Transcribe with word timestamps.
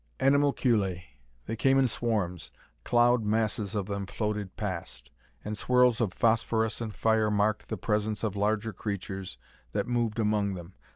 Animalculae. 0.19 1.03
They 1.45 1.55
came 1.55 1.77
in 1.77 1.87
swarms; 1.87 2.49
cloud 2.83 3.23
masses 3.23 3.75
of 3.75 3.85
them 3.85 4.07
floated 4.07 4.55
past; 4.57 5.11
and 5.45 5.55
swirls 5.55 6.01
of 6.01 6.11
phosphorescent 6.11 6.95
fire 6.95 7.29
marked 7.29 7.67
the 7.67 7.77
presence 7.77 8.23
of 8.23 8.35
larger 8.35 8.73
creatures 8.73 9.37
that 9.73 9.85
moved 9.85 10.17
among 10.17 10.55
them. 10.55 10.73